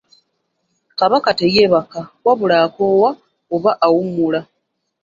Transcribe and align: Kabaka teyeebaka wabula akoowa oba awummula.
Kabaka 0.99 1.29
teyeebaka 1.39 1.99
wabula 2.25 2.55
akoowa 2.65 3.09
oba 3.55 3.71
awummula. 3.85 4.41